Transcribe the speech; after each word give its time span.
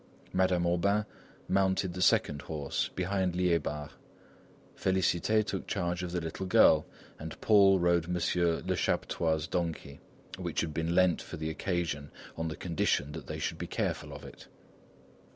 Madame 0.33 0.65
Aubain 0.65 1.05
mounted 1.47 1.93
the 1.93 2.01
second 2.01 2.41
horse, 2.41 2.89
behind 2.95 3.35
Liébard. 3.35 3.91
Félicité 4.75 5.45
took 5.45 5.67
charge 5.67 6.01
of 6.01 6.11
the 6.11 6.19
little 6.19 6.47
girl, 6.47 6.87
and 7.19 7.39
Paul 7.39 7.77
rode 7.77 8.05
M. 8.05 8.15
Lechaptois' 8.15 9.47
donkey, 9.47 9.99
which 10.39 10.61
had 10.61 10.73
been 10.73 10.95
lent 10.95 11.21
for 11.21 11.37
the 11.37 11.51
occasion 11.51 12.09
on 12.35 12.47
the 12.47 12.55
condition 12.57 13.11
that 13.11 13.27
they 13.27 13.37
should 13.37 13.59
be 13.59 13.67
careful 13.67 14.11
of 14.11 14.23
it. 14.23 14.47